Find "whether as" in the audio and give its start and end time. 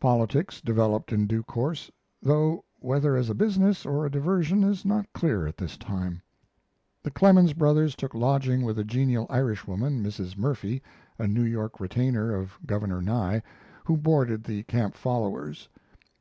2.80-3.30